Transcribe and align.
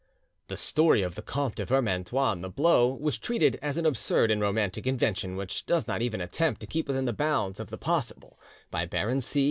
The 0.47 0.57
story 0.57 1.03
of 1.03 1.13
the 1.13 1.21
Comte 1.21 1.57
de 1.57 1.63
Vermandois 1.67 2.31
and 2.31 2.43
the 2.43 2.49
blow 2.49 2.91
was 2.91 3.19
treated 3.19 3.59
as 3.61 3.77
an 3.77 3.85
absurd 3.85 4.31
and 4.31 4.41
romantic 4.41 4.87
invention, 4.87 5.35
which 5.35 5.63
does 5.67 5.87
not 5.87 6.01
even 6.01 6.19
attempt 6.21 6.59
to 6.61 6.65
keep 6.65 6.87
within 6.87 7.05
the 7.05 7.13
bounds 7.13 7.59
of 7.59 7.69
the 7.69 7.77
possible, 7.77 8.39
by 8.71 8.87
Baron 8.87 9.21
C. 9.21 9.39